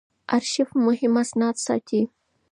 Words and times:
آرشیف 0.35 0.69
مهم 0.85 1.13
اسناد 1.23 1.55
ساتي. 1.65 2.01